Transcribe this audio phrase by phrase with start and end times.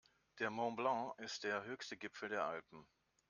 [0.39, 2.87] Der Mont Blanc ist der höchste Gipfel der Alpen.